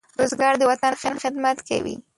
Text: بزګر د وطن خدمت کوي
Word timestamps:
بزګر 0.17 0.53
د 0.59 0.63
وطن 0.71 0.93
خدمت 1.23 1.57
کوي 1.69 1.95